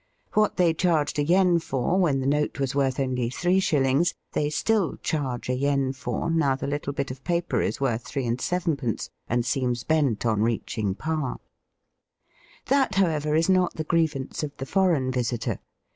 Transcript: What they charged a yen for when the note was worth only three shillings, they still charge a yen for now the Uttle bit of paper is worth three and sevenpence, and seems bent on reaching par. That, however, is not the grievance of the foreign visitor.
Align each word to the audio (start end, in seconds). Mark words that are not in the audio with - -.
What 0.33 0.57
they 0.57 0.73
charged 0.73 1.19
a 1.19 1.23
yen 1.23 1.59
for 1.59 1.99
when 1.99 2.21
the 2.21 2.25
note 2.25 2.59
was 2.59 2.73
worth 2.73 2.99
only 2.99 3.29
three 3.29 3.59
shillings, 3.59 4.15
they 4.31 4.49
still 4.49 4.97
charge 5.03 5.47
a 5.47 5.53
yen 5.53 5.93
for 5.93 6.31
now 6.31 6.55
the 6.55 6.65
Uttle 6.65 6.95
bit 6.95 7.11
of 7.11 7.23
paper 7.23 7.61
is 7.61 7.79
worth 7.79 8.01
three 8.07 8.25
and 8.25 8.41
sevenpence, 8.41 9.11
and 9.29 9.45
seems 9.45 9.83
bent 9.83 10.25
on 10.25 10.41
reaching 10.41 10.95
par. 10.95 11.37
That, 12.65 12.95
however, 12.95 13.35
is 13.35 13.47
not 13.47 13.75
the 13.75 13.83
grievance 13.83 14.41
of 14.41 14.57
the 14.57 14.65
foreign 14.65 15.11
visitor. 15.11 15.59